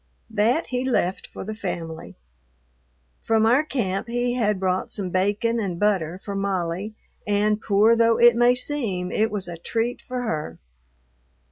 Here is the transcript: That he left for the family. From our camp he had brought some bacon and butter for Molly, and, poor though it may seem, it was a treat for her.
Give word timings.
That 0.31 0.65
he 0.65 0.83
left 0.83 1.27
for 1.27 1.43
the 1.43 1.53
family. 1.53 2.15
From 3.21 3.45
our 3.45 3.61
camp 3.63 4.07
he 4.07 4.33
had 4.33 4.59
brought 4.59 4.91
some 4.91 5.11
bacon 5.11 5.59
and 5.59 5.79
butter 5.79 6.19
for 6.25 6.33
Molly, 6.33 6.95
and, 7.27 7.61
poor 7.61 7.95
though 7.95 8.17
it 8.17 8.35
may 8.35 8.55
seem, 8.55 9.11
it 9.11 9.29
was 9.29 9.47
a 9.47 9.57
treat 9.57 10.01
for 10.01 10.23
her. 10.23 10.57